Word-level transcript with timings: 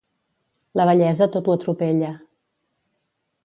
La 0.79 0.87
vellesa 0.91 1.29
tot 1.37 1.49
ho 1.51 1.57
atropella. 1.57 2.11